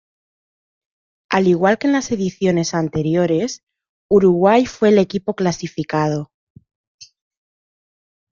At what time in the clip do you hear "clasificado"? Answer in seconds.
5.35-6.31